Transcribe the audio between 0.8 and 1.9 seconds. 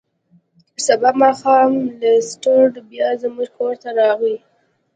سبا ماښام